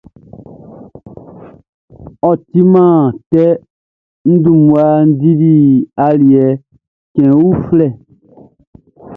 Ɔ 2.27 2.31
timan 2.49 2.99
tɛ, 3.31 3.43
n 4.29 4.33
dun 4.43 4.57
mmua 4.61 4.85
dili 5.19 5.53
aliɛ 6.07 6.45
cɛn 7.13 7.29
uflɛ. 7.49 7.87